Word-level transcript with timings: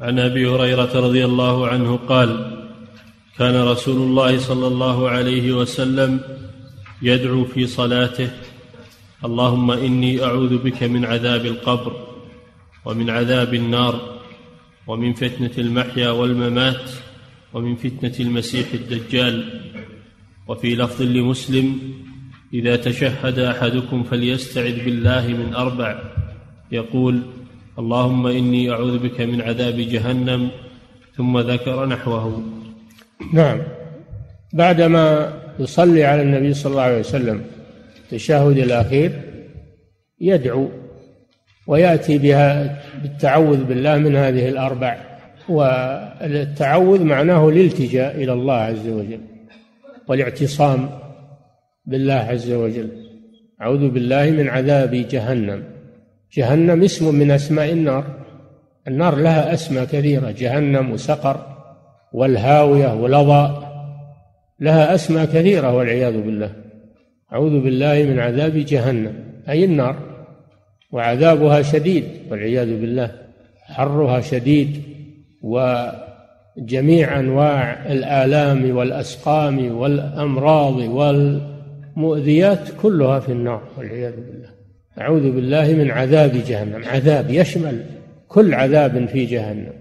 عن 0.00 0.18
أبي 0.18 0.46
هريرة 0.46 1.00
رضي 1.00 1.24
الله 1.24 1.68
عنه 1.68 1.96
قال 1.96 2.58
كان 3.38 3.62
رسول 3.62 3.96
الله 3.96 4.38
صلى 4.38 4.66
الله 4.66 5.08
عليه 5.08 5.52
وسلم 5.52 6.20
يدعو 7.02 7.44
في 7.44 7.66
صلاته 7.66 8.30
اللهم 9.24 9.70
إني 9.70 10.24
أعوذ 10.24 10.58
بك 10.58 10.82
من 10.82 11.04
عذاب 11.04 11.46
القبر 11.46 12.06
ومن 12.84 13.10
عذاب 13.10 13.54
النار 13.54 14.18
ومن 14.86 15.12
فتنة 15.12 15.50
المحيا 15.58 16.10
والممات 16.10 16.90
ومن 17.52 17.76
فتنة 17.76 18.14
المسيح 18.20 18.72
الدجال. 18.74 19.62
وفي 20.48 20.76
لفظ 20.76 21.02
لمسلم 21.02 21.80
إذا 22.54 22.76
تشهد 22.76 23.38
أحدكم 23.38 24.02
فليستعذ 24.02 24.84
بالله 24.84 25.28
من 25.28 25.54
أربع. 25.54 26.02
يقول 26.72 27.22
اللهم 27.78 28.26
إني 28.26 28.70
أعوذ 28.70 28.98
بك 28.98 29.20
من 29.20 29.42
عذاب 29.42 29.76
جهنم 29.76 30.50
ثم 31.16 31.38
ذكر 31.38 31.86
نحوه. 31.86 32.42
نعم. 33.32 33.58
بعدما 34.52 35.32
يصلي 35.58 36.04
على 36.04 36.22
النبي 36.22 36.54
صلى 36.54 36.70
الله 36.70 36.82
عليه 36.82 36.98
وسلم 36.98 37.44
التشهد 38.04 38.58
الأخير 38.58 39.12
يدعو 40.20 40.68
ويأتي 41.66 42.18
بها 42.18 42.82
بالتعوذ 43.02 43.64
بالله 43.64 43.98
من 43.98 44.16
هذه 44.16 44.48
الأربع 44.48 44.96
والتعوذ 45.48 47.04
معناه 47.04 47.48
الالتجاء 47.48 48.16
إلى 48.16 48.32
الله 48.32 48.54
عز 48.54 48.88
وجل 48.88 49.20
والاعتصام 50.08 50.90
بالله 51.86 52.14
عز 52.14 52.52
وجل. 52.52 52.88
أعوذ 53.62 53.88
بالله 53.88 54.30
من 54.30 54.48
عذاب 54.48 54.94
جهنم. 54.94 55.75
جهنم 56.36 56.82
اسم 56.82 57.14
من 57.14 57.30
أسماء 57.30 57.72
النار. 57.72 58.04
النار 58.88 59.16
لها 59.16 59.54
أسماء 59.54 59.84
كثيرة 59.84 60.30
جهنم 60.30 60.92
وسقر 60.92 61.40
والهاوية 62.12 62.94
ولظى 62.94 63.62
لها 64.60 64.94
أسماء 64.94 65.24
كثيرة 65.24 65.74
والعياذ 65.74 66.20
بالله. 66.20 66.52
أعوذ 67.32 67.60
بالله 67.60 68.02
من 68.02 68.18
عذاب 68.18 68.52
جهنم 68.52 69.14
أي 69.48 69.64
النار. 69.64 69.96
وعذابها 70.92 71.62
شديد 71.62 72.04
والعياذ 72.30 72.80
بالله. 72.80 73.10
حرها 73.62 74.20
شديد 74.20 74.82
وجميع 75.42 77.20
أنواع 77.20 77.92
الآلام 77.92 78.76
والأسقام 78.76 79.76
والأمراض 79.76 80.76
والمؤذيات 80.76 82.68
كلها 82.82 83.20
في 83.20 83.32
النار 83.32 83.62
والعياذ 83.78 84.16
بالله. 84.16 84.55
أعوذ 85.00 85.32
بالله 85.32 85.74
من 85.74 85.90
عذاب 85.90 86.32
جهنم. 86.46 86.84
عذاب 86.84 87.30
يشمل 87.30 87.84
كل 88.28 88.54
عذاب 88.54 89.06
في 89.06 89.24
جهنم. 89.24 89.72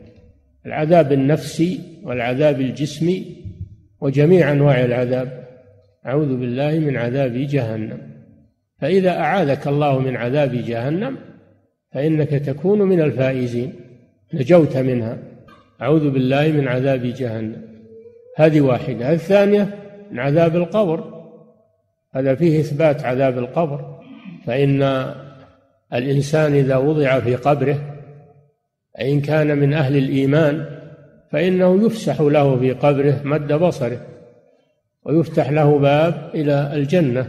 العذاب 0.66 1.12
النفسي 1.12 1.80
والعذاب 2.04 2.62
الجسمي 2.62 3.36
وجميع 4.02 4.52
أنواع 4.52 4.86
العذاب. 4.86 5.46
أعوذ 6.06 6.38
بالله 6.38 6.80
من 6.80 6.98
عذاب 6.98 7.34
جهنم. 7.34 7.98
فإذا 8.82 9.10
أعاذك 9.10 9.68
الله 9.68 10.00
من 10.00 10.16
عذاب 10.16 10.52
جهنم 10.52 11.18
فإنك 11.92 12.30
تكون 12.30 12.82
من 12.82 13.02
الفائزين. 13.02 13.74
نجوت 14.34 14.78
منها. 14.78 15.18
أعوذ 15.82 16.10
بالله 16.10 16.48
من 16.48 16.68
عذاب 16.68 17.02
جهنم. 17.02 17.62
هذه 18.38 18.62
واحدة. 18.62 19.14
الثانية 19.14 19.76
من 20.12 20.20
عذاب 20.20 20.56
القبر. 20.56 21.26
هذا 22.16 22.36
فيه 22.36 22.60
إثبات 22.60 23.04
عذاب 23.04 23.38
القبر. 23.38 23.95
فإن 24.48 25.06
الإنسان 25.94 26.54
إذا 26.54 26.78
وضع 26.78 27.20
في 27.20 27.36
قبره 27.36 27.80
إن 29.02 29.22
كان 29.22 29.58
من 29.58 29.74
أهل 29.74 29.98
الإيمان 29.98 30.66
فإنه 31.32 31.86
يفسح 31.86 32.22
له 32.22 32.60
في 32.60 32.72
قبره 32.72 33.22
مد 33.24 33.54
بصره 33.54 34.02
ويفتح 35.06 35.50
له 35.50 35.80
باب 35.80 36.30
إلى 36.34 36.72
الجنة 36.74 37.28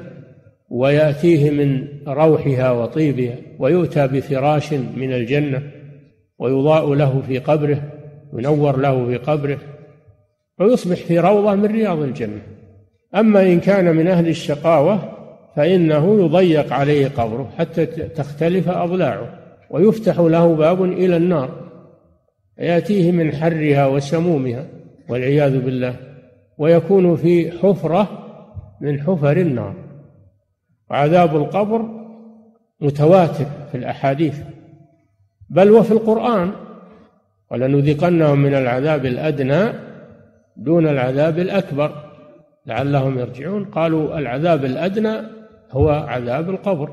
ويأتيه 0.70 1.50
من 1.50 1.88
روحها 2.08 2.70
وطيبها 2.70 3.34
ويؤتى 3.58 4.06
بفراش 4.06 4.72
من 4.72 5.12
الجنة 5.12 5.62
ويضاء 6.38 6.94
له 6.94 7.22
في 7.26 7.38
قبره 7.38 7.82
ينور 8.32 8.76
له 8.76 9.06
في 9.06 9.16
قبره 9.16 9.58
ويصبح 10.58 10.96
في 10.96 11.18
روضة 11.18 11.54
من 11.54 11.66
رياض 11.66 11.98
الجنة. 11.98 12.40
أما 13.14 13.42
إن 13.42 13.60
كان 13.60 13.96
من 13.96 14.06
أهل 14.08 14.28
الشقاوة 14.28 15.15
فإنه 15.56 16.24
يضيق 16.24 16.72
عليه 16.72 17.08
قبره 17.08 17.50
حتى 17.58 17.86
تختلف 17.86 18.68
أضلاعه 18.68 19.38
ويفتح 19.70 20.18
له 20.18 20.54
باب 20.54 20.84
إلى 20.84 21.16
النار 21.16 21.50
يأتيه 22.58 23.12
من 23.12 23.32
حرها 23.32 23.86
وسمومها 23.86 24.66
والعياذ 25.08 25.60
بالله 25.60 25.94
ويكون 26.58 27.16
في 27.16 27.50
حفرة 27.50 28.08
من 28.80 29.00
حفر 29.00 29.36
النار. 29.36 29.74
وعذاب 30.90 31.36
القبر 31.36 31.88
متواتر 32.80 33.44
في 33.72 33.78
الأحاديث 33.78 34.38
بل 35.50 35.70
وفي 35.70 35.92
القرآن 35.92 36.52
ولنذيقنهم 37.50 38.38
من 38.38 38.54
العذاب 38.54 39.06
الأدنى 39.06 39.72
دون 40.56 40.88
العذاب 40.88 41.38
الأكبر 41.38 41.92
لعلهم 42.66 43.18
يرجعون. 43.18 43.64
قالوا 43.64 44.18
العذاب 44.18 44.64
الأدنى 44.64 45.35
هو 45.70 45.90
عذاب 45.90 46.50
القبر. 46.50 46.90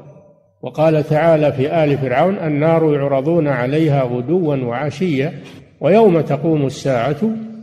وقال 0.62 1.04
تعالى 1.04 1.52
في 1.52 1.84
آل 1.84 1.98
فرعون 1.98 2.36
النار 2.36 2.94
يعرضون 2.94 3.48
عليها 3.48 4.04
غدوا 4.04 4.56
وعشيا 4.56 5.34
ويوم 5.82 6.22
تقوم 6.22 6.66
الساعة 6.66 7.18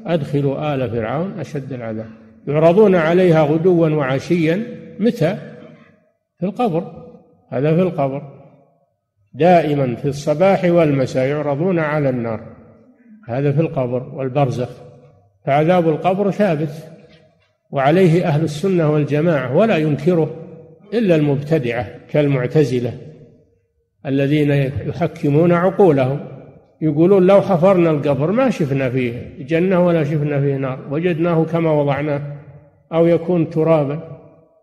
أدخلوا 0.06 0.74
آل 0.74 0.90
فرعون 0.90 1.40
أشد 1.40 1.72
العذاب. 1.72 2.06
يعرضون 2.48 2.94
عليها 2.94 3.42
غدوا 3.42 3.88
وعشيا 3.88 4.62
متى؟ 4.98 5.38
في 6.38 6.46
القبر. 6.46 6.92
هذا 7.48 7.74
في 7.74 7.82
القبر. 7.82 8.22
دائما 9.32 9.96
في 9.96 10.08
الصباح 10.08 10.64
والمساء 10.64 11.26
يعرضون 11.26 11.78
على 11.78 12.08
النار. 12.08 12.40
هذا 13.28 13.52
في 13.52 13.60
القبر 13.60 14.02
والبرزخ. 14.14 14.68
فعذاب 15.46 15.88
القبر 15.88 16.30
ثابت. 16.30 16.88
وعليه 17.70 18.26
أهل 18.26 18.44
السنة 18.44 18.92
والجماعة 18.92 19.56
ولا 19.56 19.76
ينكره. 19.76 20.39
إلا 20.94 21.14
المبتدعة 21.14 21.86
كالمعتزلة 22.10 22.92
الذين 24.06 24.50
يحكمون 24.86 25.52
عقولهم. 25.52 26.20
يقولون 26.82 27.26
لو 27.26 27.40
حفرنا 27.40 27.90
القبر 27.90 28.30
ما 28.30 28.50
شفنا 28.50 28.90
فيه 28.90 29.12
جنة 29.40 29.86
ولا 29.86 30.04
شفنا 30.04 30.40
فيه 30.40 30.56
نار 30.56 30.78
وجدناه 30.90 31.44
كما 31.44 31.72
وضعناه 31.72 32.22
أو 32.92 33.06
يكون 33.06 33.50
ترابا. 33.50 34.00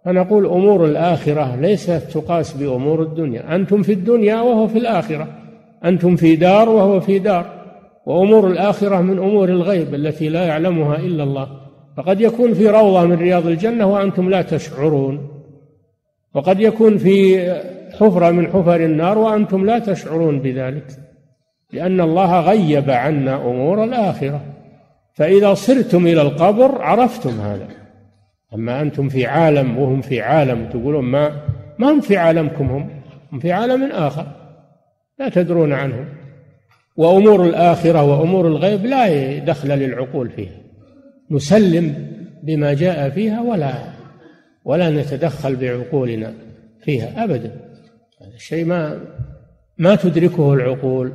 فنقول 0.05 0.45
أمور 0.45 0.85
الآخرة 0.85 1.55
ليست 1.55 1.91
تقاس 2.13 2.53
بأمور 2.53 3.01
الدنيا. 3.01 3.55
أنتم 3.55 3.81
في 3.83 3.93
الدنيا 3.93 4.41
وهو 4.41 4.67
في 4.67 4.77
الآخرة. 4.77 5.27
أنتم 5.85 6.15
في 6.15 6.35
دار 6.35 6.69
وهو 6.69 6.99
في 6.99 7.19
دار. 7.19 7.45
وأمور 8.05 8.47
الآخرة 8.47 9.01
من 9.01 9.17
أمور 9.17 9.49
الغيب 9.49 9.95
التي 9.95 10.29
لا 10.29 10.43
يعلمها 10.43 10.95
إلا 10.95 11.23
الله. 11.23 11.47
فقد 11.97 12.21
يكون 12.21 12.53
في 12.53 12.67
روضة 12.67 13.05
من 13.05 13.15
رياض 13.15 13.47
الجنة 13.47 13.93
وأنتم 13.93 14.29
لا 14.29 14.41
تشعرون. 14.41 15.36
وقد 16.37 16.59
يكون 16.59 16.97
في 16.97 17.39
حفرة 17.99 18.31
من 18.31 18.47
حفر 18.47 18.75
النار 18.75 19.17
وأنتم 19.17 19.65
لا 19.65 19.79
تشعرون 19.79 20.39
بذلك 20.39 20.85
لأن 21.73 22.01
الله 22.01 22.39
غيب 22.39 22.89
عنا 22.89 23.35
أمور 23.35 23.83
الآخرة. 23.83 24.41
فإذا 25.13 25.53
صرتم 25.53 26.07
إلى 26.07 26.21
القبر 26.21 26.81
عرفتم 26.81 27.29
هذا. 27.29 27.67
أما 28.53 28.81
أنتم 28.81 29.09
في 29.09 29.25
عالم 29.25 29.77
وهم 29.77 30.01
في 30.01 30.21
عالم 30.21 30.69
تقولون 30.69 31.05
ما 31.05 31.41
ما 31.79 31.91
هم 31.91 32.01
في 32.01 32.17
عالمكم 32.17 32.65
هم 32.65 32.89
هم 33.31 33.39
في 33.39 33.51
عالم 33.51 33.91
آخر 33.91 34.25
لا 35.19 35.29
تدرون 35.29 35.73
عنهم. 35.73 36.05
وأمور 36.97 37.45
الآخرة 37.45 38.03
وأمور 38.03 38.47
الغيب 38.47 38.85
لا 38.85 39.37
دخل 39.37 39.69
للعقول 39.69 40.29
فيها. 40.29 40.57
نسلم 41.31 42.07
بما 42.43 42.73
جاء 42.73 43.09
فيها 43.09 43.41
ولا 43.41 43.96
ولا 44.67 44.89
نتدخل 44.89 45.55
بعقولنا 45.55 46.33
فيها 46.83 47.23
أبدا. 47.23 47.51
هذا 48.21 48.35
الشيء 48.35 48.65
ما 48.65 48.99
ما 49.77 49.95
تدركه 49.95 50.53
العقول. 50.53 51.11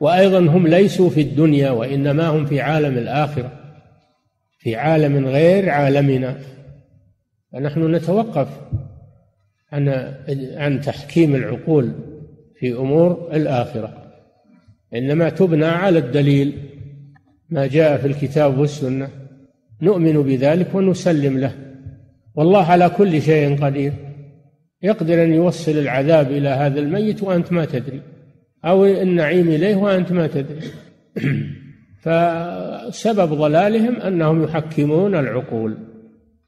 وأيضا 0.00 0.38
هم 0.38 0.66
ليسوا 0.66 1.10
في 1.10 1.20
الدنيا 1.20 1.70
وإنما 1.70 2.28
هم 2.28 2.46
في 2.46 2.60
عالم 2.60 2.98
الآخرة 2.98 3.52
في 4.58 4.76
عالم 4.76 5.26
غير 5.26 5.70
عالمنا. 5.70 6.38
فنحن 7.52 7.94
نتوقف 7.94 8.48
عن 9.72 10.14
عن 10.56 10.80
تحكيم 10.80 11.34
العقول 11.34 11.92
في 12.58 12.72
أمور 12.72 13.28
الآخرة. 13.32 14.12
إنما 14.94 15.28
تبنى 15.28 15.66
على 15.66 15.98
الدليل 15.98 16.52
ما 17.50 17.66
جاء 17.66 17.96
في 17.96 18.06
الكتاب 18.06 18.58
والسنة. 18.58 19.08
نؤمن 19.82 20.22
بذلك 20.22 20.74
ونسلم 20.74 21.38
له. 21.38 21.71
والله 22.34 22.64
على 22.64 22.88
كل 22.88 23.22
شيء 23.22 23.64
قدير. 23.64 23.92
يقدر 24.82 25.24
أن 25.24 25.34
يوصل 25.34 25.72
العذاب 25.72 26.30
إلى 26.30 26.48
هذا 26.48 26.80
الميت 26.80 27.22
وأنت 27.22 27.52
ما 27.52 27.64
تدري 27.64 28.00
أو 28.64 28.84
النعيم 28.84 29.48
إليه 29.48 29.76
وأنت 29.76 30.12
ما 30.12 30.26
تدري. 30.26 30.60
فسبب 32.02 33.34
ضلالهم 33.34 33.96
أنهم 33.96 34.44
يحكمون 34.44 35.14
العقول 35.14 35.76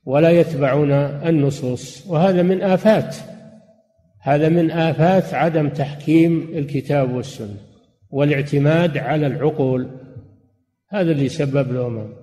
ولا 0.05 0.31
يتبعون 0.31 0.93
النصوص 0.93 2.07
وهذا 2.07 2.43
من 2.43 2.63
آفات. 2.63 3.17
هذا 4.21 4.49
من 4.49 4.71
آفات 4.71 5.35
عدم 5.35 5.69
تحكيم 5.69 6.49
الكتاب 6.55 7.13
والسنة 7.13 7.57
والاعتماد 8.11 8.99
على 8.99 9.27
العقول. 9.27 9.91
هذا 10.89 11.13
اللي 11.13 11.29
سبب 11.29 11.73
لهم. 11.73 12.15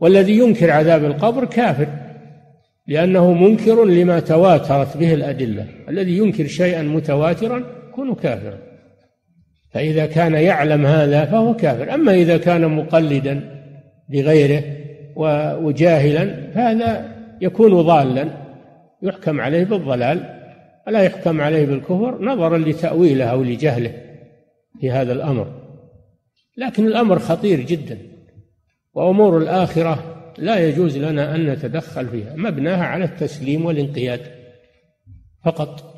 والذي 0.00 0.38
ينكر 0.38 0.70
عذاب 0.70 1.04
القبر 1.04 1.44
كافر. 1.44 2.01
لأنه 2.86 3.32
منكر 3.32 3.84
لما 3.84 4.20
تواترت 4.20 4.96
به 4.96 5.14
الأدلة. 5.14 5.66
الذي 5.88 6.18
ينكر 6.18 6.46
شيئا 6.46 6.82
متواترا 6.82 7.64
يكون 7.88 8.14
كافرا. 8.14 8.58
فإذا 9.70 10.06
كان 10.06 10.34
يعلم 10.34 10.86
هذا 10.86 11.24
فهو 11.24 11.54
كافر. 11.54 11.94
أما 11.94 12.14
إذا 12.14 12.36
كان 12.36 12.68
مقلدا 12.76 13.40
لغيره 14.10 14.62
وجاهلا 15.62 16.50
فهذا 16.54 17.14
يكون 17.40 17.82
ضالا. 17.82 18.28
يحكم 19.02 19.40
عليه 19.40 19.64
بالضلال 19.64 20.38
ولا 20.86 21.02
يحكم 21.02 21.40
عليه 21.40 21.66
بالكفر 21.66 22.24
نظرا 22.24 22.58
لتأويله 22.58 23.24
أو 23.24 23.42
لجهله 23.42 23.94
في 24.80 24.90
هذا 24.90 25.12
الأمر. 25.12 25.46
لكن 26.56 26.86
الأمر 26.86 27.18
خطير 27.18 27.60
جدا. 27.60 27.98
وأمور 28.94 29.38
الآخرة 29.38 30.21
لا 30.38 30.68
يجوز 30.68 30.98
لنا 30.98 31.34
أن 31.34 31.46
نتدخل 31.46 32.08
فيها. 32.08 32.34
مبناها 32.36 32.84
على 32.84 33.04
التسليم 33.04 33.64
والانقياد 33.64 34.20
فقط. 35.44 35.92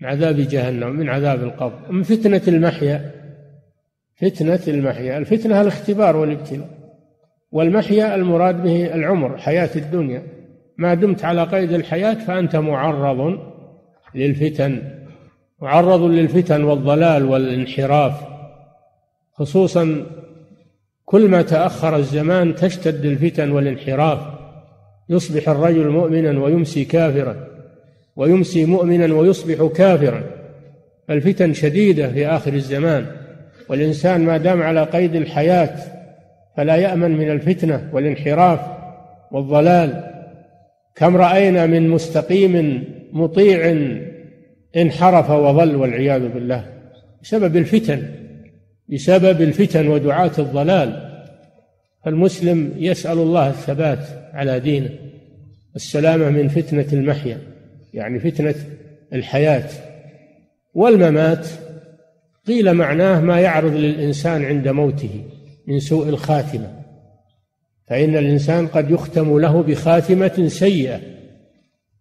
من 0.00 0.08
عذاب 0.08 0.36
جهنم 0.36 0.96
من 0.96 1.08
عذاب 1.08 1.42
القبر 1.42 1.92
من 1.92 2.02
فتنة 2.02 2.42
المحيا. 2.48 3.10
فتنة 4.20 4.60
المحيا. 4.68 5.18
الفتنة 5.18 5.60
الاختبار 5.60 6.16
والابتلاء. 6.16 6.68
والمحيا 7.52 8.14
المراد 8.14 8.62
به 8.62 8.94
العمر 8.94 9.38
حياة 9.38 9.70
الدنيا. 9.76 10.22
ما 10.78 10.94
دمت 10.94 11.24
على 11.24 11.44
قيد 11.44 11.72
الحياة 11.72 12.14
فأنت 12.14 12.56
معرض 12.56 13.38
للفتن. 14.14 14.82
معرض 15.62 16.02
للفتن 16.02 16.64
والضلال 16.64 17.24
والانحراف. 17.24 18.36
خصوصا 19.32 20.06
كل 21.06 21.28
ما 21.28 21.42
تأخر 21.42 21.96
الزمان 21.96 22.54
تشتد 22.54 23.04
الفتن 23.04 23.50
والانحراف. 23.50 24.18
يصبح 25.08 25.48
الرجل 25.48 25.88
مؤمنا 25.88 26.40
ويمسي 26.40 26.84
كافرا 26.84 27.36
ويمسي 28.16 28.64
مؤمنا 28.64 29.14
ويصبح 29.14 29.72
كافرا. 29.76 30.22
الفتن 31.10 31.52
شديدة 31.52 32.08
في 32.08 32.26
آخر 32.26 32.52
الزمان 32.52 33.06
والإنسان 33.68 34.20
ما 34.20 34.36
دام 34.36 34.62
على 34.62 34.84
قيد 34.84 35.14
الحياة 35.14 35.76
فلا 36.56 36.76
يأمن 36.76 37.16
من 37.16 37.30
الفتنة 37.30 37.90
والانحراف 37.92 38.60
والضلال. 39.32 40.04
كم 40.94 41.16
رأينا 41.16 41.66
من 41.66 41.88
مستقيم 41.88 42.84
مطيع 43.12 43.76
انحرف 44.76 45.30
وضل 45.30 45.76
والعياذ 45.76 46.28
بالله 46.28 46.64
بسبب 47.22 47.56
الفتن. 47.56 48.02
بسبب 48.88 49.42
الفتن 49.42 49.88
ودعاة 49.88 50.32
الضلال 50.38 51.12
فالمسلم 52.04 52.72
يسأل 52.76 53.18
الله 53.18 53.48
الثبات 53.48 54.06
على 54.32 54.60
دينه 54.60 54.90
السلامة 55.76 56.30
من 56.30 56.48
فتنة 56.48 56.86
المحيا 56.92 57.38
يعني 57.94 58.20
فتنة 58.20 58.54
الحياة 59.12 59.68
والممات. 60.74 61.46
قيل 62.46 62.74
معناه 62.74 63.20
ما 63.20 63.40
يعرض 63.40 63.72
للإنسان 63.72 64.44
عند 64.44 64.68
موته 64.68 65.24
من 65.66 65.80
سوء 65.80 66.08
الخاتمة 66.08 66.82
فإن 67.88 68.16
الإنسان 68.16 68.66
قد 68.66 68.90
يختم 68.90 69.38
له 69.38 69.62
بخاتمة 69.62 70.48
سيئة 70.48 71.00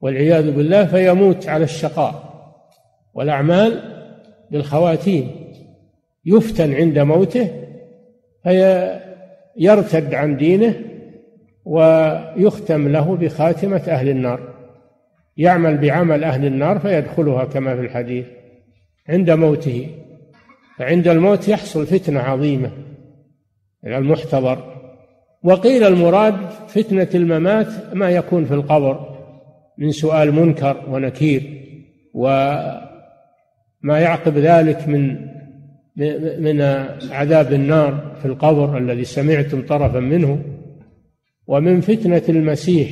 والعياذ 0.01 0.51
بالله 0.51 0.85
فيموت 0.85 1.47
على 1.47 1.63
الشقاء 1.63 2.35
والأعمال 3.13 3.81
بالخواتيم. 4.51 5.31
يفتن 6.25 6.73
عند 6.73 6.99
موته 6.99 7.49
فيرتد 8.43 10.13
عن 10.13 10.37
دينه 10.37 10.81
ويختم 11.65 12.87
له 12.87 13.15
بخاتمة 13.15 13.81
أهل 13.87 14.09
النار. 14.09 14.55
يعمل 15.37 15.77
بعمل 15.77 16.23
أهل 16.23 16.45
النار 16.45 16.79
فيدخلها 16.79 17.45
كما 17.45 17.75
في 17.75 17.81
الحديث 17.81 18.25
عند 19.09 19.31
موته. 19.31 19.87
فعند 20.77 21.07
الموت 21.07 21.47
يحصل 21.47 21.85
فتنة 21.85 22.19
عظيمة 22.19 22.71
المحتضر. 23.85 24.75
وقيل 25.43 25.83
المراد 25.83 26.35
فتنة 26.67 27.07
الممات 27.15 27.67
ما 27.93 28.09
يكون 28.09 28.45
في 28.45 28.53
القبر 28.53 29.15
من 29.77 29.91
سؤال 29.91 30.31
منكر 30.31 30.83
ونكير 30.89 31.63
وما 32.13 32.79
يعقب 33.85 34.37
ذلك 34.37 34.87
من 34.87 35.17
من 36.39 36.61
عذاب 37.11 37.53
النار 37.53 38.15
في 38.21 38.25
القبر 38.25 38.77
الذي 38.77 39.03
سمعتم 39.03 39.61
طرفا 39.61 39.99
منه 39.99 40.41
ومن 41.47 41.81
فتنة 41.81 42.21
المسيح 42.29 42.89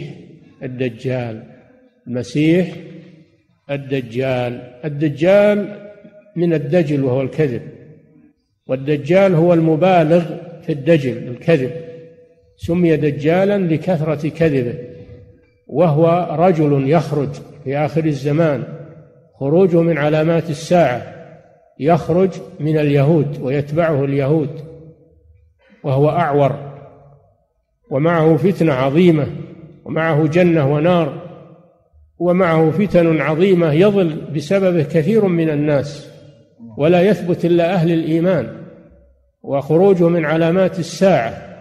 الدجال. 0.64 1.44
المسيح 2.08 2.76
الدجال. 3.72 4.62
الدجال 4.86 5.78
من 6.36 6.54
الدجل 6.54 7.04
وهو 7.04 7.22
الكذب 7.22 7.62
والدجال 8.68 9.36
هو 9.36 9.54
المبالغ 9.54 10.26
في 10.62 10.72
الدجل 10.72 11.18
الكذب. 11.28 11.72
سمي 12.58 12.96
دجالا 12.98 13.58
لكثرة 13.58 14.30
كذبه 14.30 14.76
وهو 15.68 16.36
رجل 16.40 16.90
يخرج 16.90 17.30
في 17.64 17.78
آخر 17.78 18.06
الزمان 18.06 18.64
خروجه 19.34 19.82
من 19.82 19.98
علامات 19.98 20.50
الساعة. 20.50 21.23
يخرج 21.80 22.30
من 22.60 22.78
اليهود 22.78 23.42
ويتبعه 23.42 24.04
اليهود 24.04 24.50
وهو 25.84 26.10
أعور 26.10 26.74
ومعه 27.92 28.36
فتنة 28.36 28.74
عظيمة 28.74 29.28
ومعه 29.86 30.28
جنة 30.28 30.74
ونار 30.74 31.24
ومعه 32.20 32.72
فتن 32.72 33.22
عظيمة 33.22 33.74
يضل 33.74 34.22
بسببه 34.36 34.84
كثير 34.84 35.26
من 35.26 35.50
الناس 35.50 36.10
ولا 36.78 37.02
يثبت 37.02 37.46
إلا 37.46 37.74
أهل 37.74 37.92
الإيمان 37.92 38.64
وخروجه 39.44 40.10
من 40.10 40.26
علامات 40.26 40.80
الساعة 40.80 41.54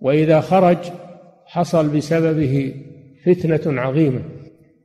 وإذا 0.00 0.40
خرج 0.40 0.78
حصل 1.46 1.88
بسببه 1.88 2.74
فتنة 3.26 3.80
عظيمة. 3.80 4.20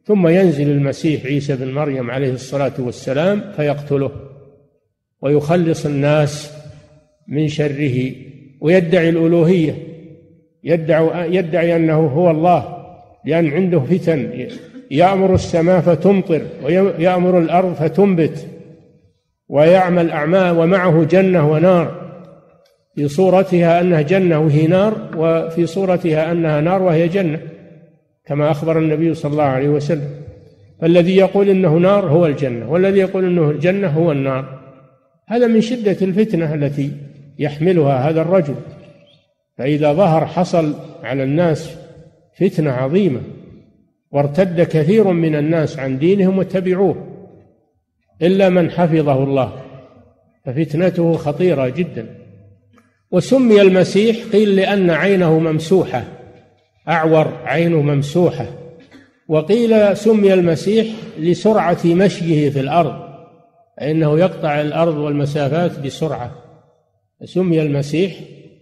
ثم 0.06 0.27
ينزل 0.27 0.70
المسيح 0.70 1.25
عيسى 1.25 1.56
بن 1.56 1.74
مريم 1.74 2.12
عليه 2.12 2.34
الصلاة 2.34 2.74
والسلام 2.80 3.51
فيقتله. 3.56 4.12
ويخلص 5.21 5.86
الناس 5.86 6.53
من 7.27 7.47
شره 7.47 8.12
ويدعي 8.62 9.09
الألوهية. 9.09 9.75
يدعي 10.63 11.36
يدعي 11.36 11.75
أنه 11.75 12.07
هو 12.07 12.31
الله 12.31 12.77
لأن 13.25 13.47
عنده 13.47 13.79
فتن. 13.79 14.47
يأمر 14.91 15.33
السماء 15.36 15.81
فتمطر 15.81 16.41
ويأمر 16.63 17.39
الأرض 17.39 17.74
فتنبت 17.74 18.47
ويعمل 19.50 20.12
أعمال 20.12 20.57
ومعه 20.57 21.03
جنة 21.03 21.51
ونار. 21.51 22.07
في 22.95 23.07
صورتها 23.07 23.81
أنها 23.81 24.01
جنة 24.01 24.39
وهي 24.39 24.67
نار 24.67 24.93
وفي 25.17 25.65
صورتها 25.65 26.31
أنها 26.31 26.62
نار 26.62 26.81
وهي 26.81 27.07
جنة 27.07 27.39
كما 28.25 28.51
أخبر 28.51 28.79
النبي 28.79 29.13
صلى 29.13 29.31
الله 29.31 29.43
عليه 29.43 29.69
وسلم. 29.69 30.09
فالذي 30.81 31.17
يقول 31.17 31.50
إنه 31.50 31.77
نار 31.77 32.05
هو 32.05 32.25
الجنة 32.25 32.71
والذي 32.71 33.00
يقول 33.00 33.25
إنه 33.25 33.50
الجنة 33.50 33.88
هو 33.88 34.12
النار. 34.12 34.57
هذا 35.27 35.48
من 35.48 35.62
شدة 35.62 35.98
الفتنة 36.01 36.53
التي 36.53 36.91
يحملها 37.39 38.10
هذا 38.10 38.22
الرجل. 38.22 38.55
فإذا 39.57 39.93
ظهر 39.93 40.25
حصل 40.25 40.75
على 41.03 41.24
الناس 41.24 41.69
فتنة 42.39 42.72
عظيمة 42.72 43.22
وارتد 44.12 44.62
كثير 44.62 45.07
من 45.07 45.36
الناس 45.36 45.79
عن 45.79 46.00
دينهم 46.00 46.38
واتبعوه 46.38 47.07
إلا 48.22 48.50
من 48.50 48.72
حفظه 48.72 49.24
الله 49.24 49.63
ففتنته 50.46 51.13
خطيرة 51.13 51.69
جدا. 51.69 52.05
وسمي 53.12 53.62
المسيح 53.62 54.17
قيل 54.34 54.55
لأن 54.55 54.89
عينه 54.89 55.39
ممسوحة 55.39 56.03
أعور 56.88 57.27
عينه 57.46 57.81
ممسوحة. 57.81 58.46
وقيل 59.27 59.98
سمي 59.98 60.34
المسيح 60.34 60.88
لسرعة 61.19 61.86
مشيه 61.86 62.50
في 62.50 62.60
الأرض. 62.60 63.07
فإنه 63.77 64.19
يقطع 64.19 64.62
الأرض 64.62 64.98
والمسافات 64.98 65.79
بسرعة. 65.79 66.31
سمي 67.24 67.62
المسيح 67.62 68.15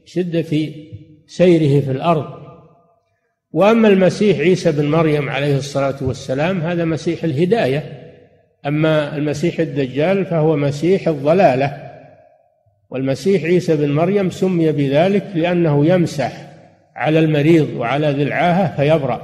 شدة 0.06 0.72
سيره 1.28 1.82
في 1.82 1.92
الأرض. 1.92 2.26
وأما 3.52 3.88
المسيح 3.88 4.40
عيسى 4.40 4.72
بن 4.72 4.86
مريم 4.86 5.30
عليه 5.30 5.58
الصلاة 5.58 5.96
والسلام 6.02 6.62
هذا 6.62 6.86
مسيح 6.86 7.24
الهداية. 7.24 7.84
أما 8.66 9.18
المسيح 9.18 9.60
الدجال 9.60 10.26
فهو 10.26 10.56
مسيح 10.56 11.08
الضلالة. 11.08 11.78
والمسيح 12.90 13.44
عيسى 13.44 13.76
بن 13.76 13.92
مريم 13.92 14.30
سمي 14.30 14.72
بذلك 14.72 15.26
لأنه 15.36 15.86
يمسح 15.86 16.32
على 16.96 17.20
المريض 17.20 17.70
وعلى 17.78 18.12
ذي 18.12 18.24
العاهة 18.24 18.76
فيبرأ. 18.76 19.22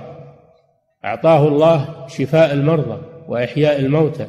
أعطاه 1.05 1.47
الله 1.47 2.07
شفاء 2.07 2.53
المرضى 2.53 3.01
وإحياء 3.27 3.79
الموتى. 3.79 4.27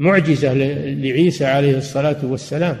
معجزة 0.00 0.54
لعيسى 0.54 1.44
عليه 1.44 1.76
الصلاة 1.76 2.16
والسلام 2.22 2.76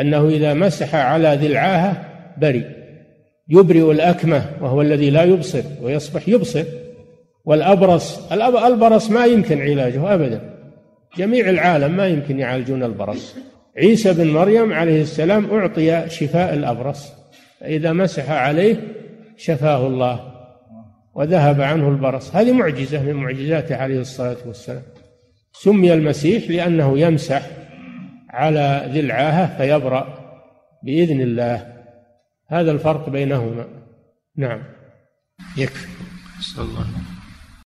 أنه 0.00 0.28
إذا 0.28 0.54
مسح 0.54 0.94
على 0.94 1.38
ذي 1.40 1.46
العاهة 1.46 2.06
بري 2.38 2.64
يبرئ 3.48 3.90
الأكمة 3.90 4.44
وهو 4.60 4.82
الذي 4.82 5.10
لا 5.10 5.22
يبصر 5.22 5.62
ويصبح 5.82 6.28
يبصر 6.28 6.64
والأبرص 7.44 8.32
البرص 8.32 9.10
ما 9.10 9.26
يمكن 9.26 9.62
علاجه 9.62 10.14
أبدا 10.14 10.40
جميع 11.16 11.50
العالم 11.50 11.96
ما 11.96 12.06
يمكن 12.06 12.38
يعالجون 12.38 12.82
البرص. 12.82 13.36
عيسى 13.78 14.12
بن 14.12 14.26
مريم 14.26 14.72
عليه 14.72 15.02
السلام 15.02 15.50
أعطي 15.50 16.08
شفاء 16.08 16.54
الأبرص 16.54 17.12
إذا 17.64 17.92
مسح 17.92 18.30
عليه 18.30 18.76
شفاه 19.36 19.86
الله 19.86 20.32
وذهب 21.14 21.60
عنه 21.60 21.88
البرص. 21.88 22.34
هذه 22.36 22.52
معجزة 22.52 23.02
من 23.02 23.12
معجزاته 23.12 23.76
عليه 23.76 24.00
الصلاة 24.00 24.36
والسلام. 24.46 24.82
سمي 25.62 25.92
المسيح 25.92 26.50
لأنه 26.50 26.98
يمسح 26.98 27.42
على 28.30 28.88
ذي 28.92 29.00
العاهة 29.00 29.56
فيبرأ 29.56 30.18
بإذن 30.82 31.20
الله. 31.20 31.76
هذا 32.48 32.70
الفرق 32.70 33.08
بينهما. 33.08 33.66
نعم. 34.36 34.62
يكفي. 35.56 35.88
صلى 36.40 36.64
الله 36.64 37.15